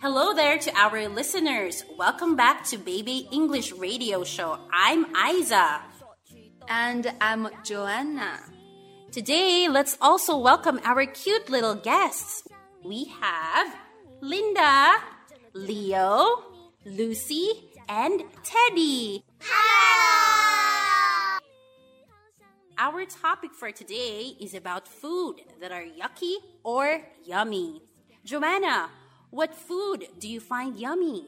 [0.00, 1.84] Hello there to our listeners.
[1.98, 4.58] Welcome back to Baby English Radio Show.
[4.72, 5.82] I'm Aizza.
[6.68, 8.40] And I'm Joanna.
[9.12, 12.48] Today, let's also welcome our cute little guests.
[12.82, 13.76] We have
[14.22, 14.94] Linda,
[15.52, 16.44] Leo,
[16.86, 19.22] Lucy, and Teddy.
[22.78, 27.82] Our topic for today is about food that are yucky or yummy.
[28.24, 28.88] Joanna,
[29.30, 31.26] what food do you find yummy?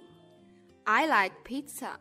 [0.87, 1.99] I like pizza.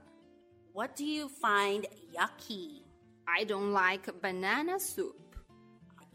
[0.73, 1.85] What do you find
[2.15, 2.81] yucky?
[3.27, 5.35] I don't like banana soup.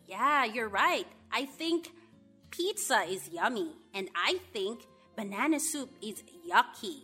[0.07, 1.07] Yeah, you're right.
[1.31, 1.93] I think
[2.51, 4.81] pizza is yummy, and I think
[5.17, 7.03] banana soup is yucky.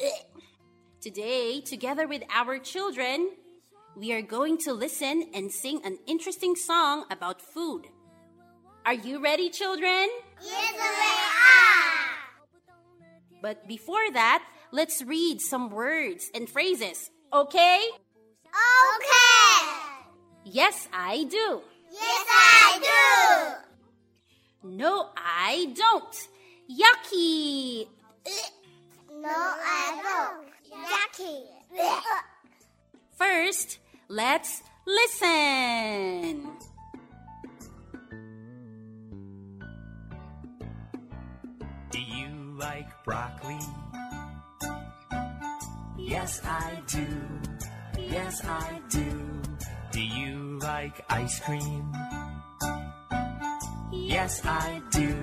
[0.00, 0.42] Ugh.
[1.02, 3.30] Today, together with our children,
[3.94, 7.86] we are going to listen and sing an interesting song about food.
[8.84, 10.08] Are you ready, children?
[10.42, 11.25] Yes, we
[13.46, 17.78] But before that, let's read some words and phrases, okay?
[18.42, 19.70] Okay.
[20.42, 21.62] Yes, I do.
[21.92, 23.62] Yes, I
[24.64, 24.68] do.
[24.68, 26.28] No, I don't.
[26.66, 27.86] Yucky.
[29.14, 30.50] No, I don't.
[30.90, 31.46] Jackie.
[33.16, 36.50] First, let's listen.
[43.06, 43.60] Broccoli?
[45.96, 47.06] Yes, I do.
[47.98, 49.30] Yes, I do.
[49.92, 51.92] Do you like ice cream?
[53.92, 55.16] Yes, I do.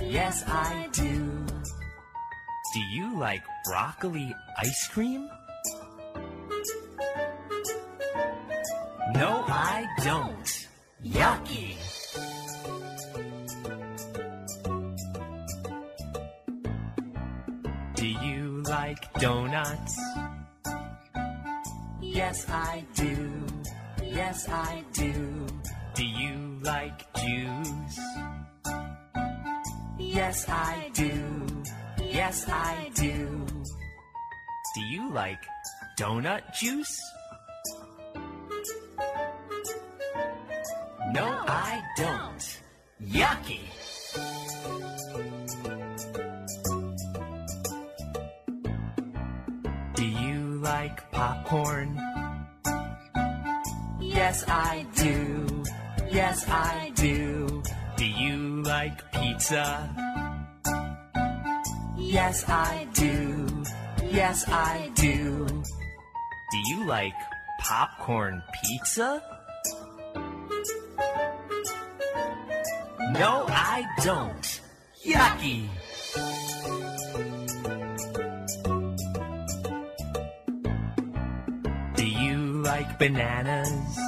[0.00, 1.44] Yes, I do.
[2.74, 5.28] Do you like broccoli ice cream?
[9.14, 10.68] No, I don't.
[11.04, 11.99] Yucky.
[18.00, 20.00] Do you like donuts?
[22.00, 23.30] Yes, I do.
[24.02, 25.46] Yes, I do.
[25.94, 28.00] Do you like juice?
[29.98, 31.46] Yes, I do.
[32.10, 33.46] Yes, I do.
[34.74, 35.42] Do you like
[35.98, 36.98] donut juice?
[41.12, 42.60] No, I don't.
[43.04, 43.60] Yucky.
[51.50, 52.00] Popcorn?
[54.00, 55.64] Yes, I do.
[56.08, 57.62] Yes, I do.
[57.96, 59.90] Do you like pizza?
[61.98, 63.46] Yes, I do.
[64.10, 65.46] Yes, I do.
[65.46, 67.14] Do you like
[67.58, 69.20] popcorn pizza?
[73.12, 74.60] No, I don't.
[75.04, 75.68] Yucky.
[82.80, 83.98] Like bananas?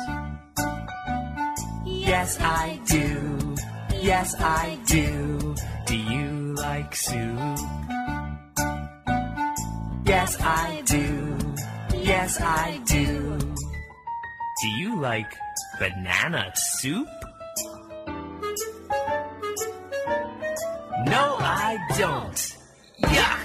[1.84, 3.54] Yes, I do.
[4.00, 5.54] Yes, I do.
[5.86, 7.58] Do you like soup?
[10.06, 11.36] Yes, I do.
[11.94, 13.38] Yes, I do.
[14.62, 15.32] Do you like
[15.78, 17.08] banana soup?
[21.12, 22.56] No, I don't.
[23.02, 23.41] Yuck!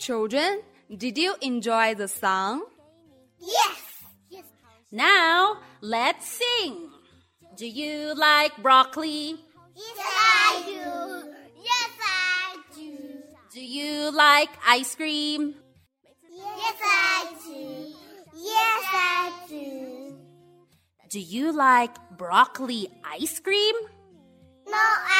[0.00, 0.62] Children,
[0.96, 2.64] did you enjoy the song?
[3.38, 3.80] Yes.
[4.30, 4.44] Yes.
[4.90, 6.88] Now, let's sing.
[7.54, 9.36] Do you like broccoli?
[9.76, 11.32] Yes, I do.
[11.62, 12.96] Yes, I do.
[13.52, 15.54] Do you like ice cream?
[16.32, 17.92] Yes, I do.
[18.40, 20.16] Yes, I do.
[21.10, 23.74] Do you like broccoli ice cream?
[24.66, 25.19] No, I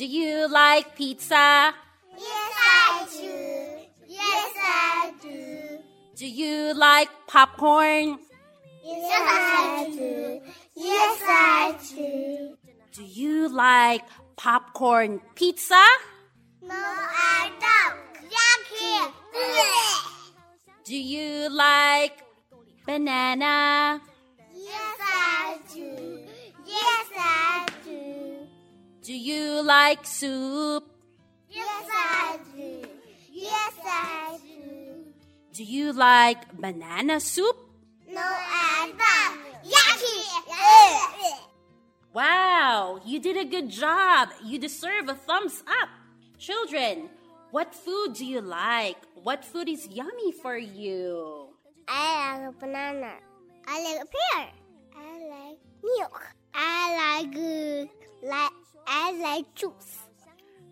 [0.00, 1.74] Do you like pizza?
[2.16, 3.36] Yes, I do.
[4.08, 5.78] Yes, I do.
[6.16, 8.18] Do you like popcorn?
[8.82, 10.40] Yes, I do.
[10.74, 12.56] Yes, I do.
[12.94, 14.06] Do you like
[14.36, 15.84] popcorn pizza?
[16.62, 18.00] No, I don't.
[18.34, 19.12] Yucky.
[20.82, 22.22] Do you like
[22.86, 24.00] banana?
[24.54, 26.20] Yes, I do.
[26.64, 27.79] Yes, I do.
[29.10, 30.86] Do you like soup?
[31.50, 32.86] Yes, I do.
[33.32, 35.02] Yes, I do.
[35.52, 37.58] Do you like banana soup?
[38.08, 39.66] No, I don't.
[39.66, 40.14] Yucky!
[42.14, 44.28] Wow, you did a good job.
[44.44, 45.88] You deserve a thumbs up.
[46.38, 47.10] Children,
[47.50, 48.98] what food do you like?
[49.24, 51.48] What food is yummy for you?
[51.88, 53.14] I like a banana.
[53.66, 54.46] I like a pear.
[54.94, 56.22] I like milk.
[56.54, 57.86] I like uh,
[58.22, 58.52] like
[58.92, 59.98] I like juice.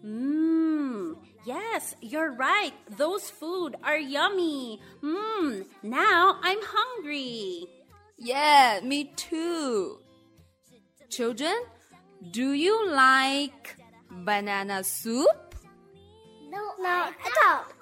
[0.05, 1.15] Mmm,
[1.47, 2.73] yes, you're right.
[2.97, 4.81] Those food are yummy.
[5.03, 7.65] Mmm, now I'm hungry.
[8.17, 10.01] Yeah, me too.
[11.09, 11.55] Children,
[12.33, 13.77] do you like
[14.11, 15.55] banana soup?
[16.51, 17.79] No, no, I don't.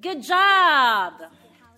[0.00, 1.12] Good job!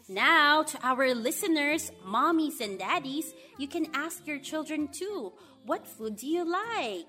[0.09, 5.33] Now, to our listeners, mommies and daddies, you can ask your children too
[5.65, 7.09] what food do you like?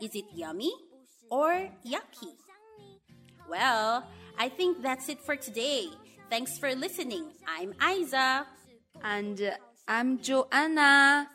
[0.00, 0.72] Is it yummy
[1.28, 2.34] or yucky?
[3.50, 4.06] Well,
[4.38, 5.88] I think that's it for today.
[6.30, 7.32] Thanks for listening.
[7.46, 8.44] I'm Aizza.
[9.02, 9.50] And uh,
[9.88, 11.28] I'm Joanna.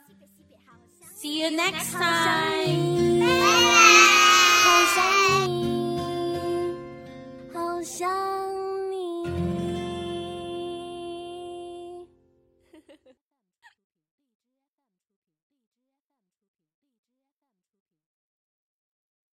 [1.17, 3.19] See you next time.
[3.19, 3.51] Bye.